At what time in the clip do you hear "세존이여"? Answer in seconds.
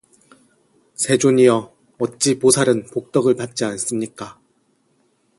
0.95-1.75